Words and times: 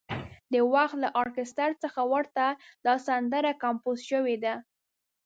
د 0.53 0.55
وخت 0.73 0.97
له 1.03 1.09
ارکستر 1.21 1.71
څخه 1.83 2.01
ورته 2.13 2.45
دا 2.85 2.93
سندره 3.07 3.51
کمپوز 3.63 3.99
شوې 4.09 4.35
ده. 4.43 4.53